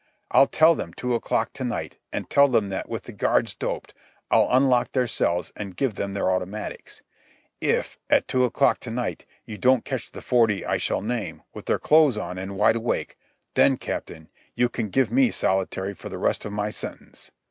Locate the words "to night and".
1.53-2.27